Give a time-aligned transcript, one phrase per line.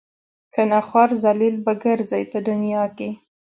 [0.53, 3.09] کنه خوار ذلیل به ګرځئ په دنیا کې.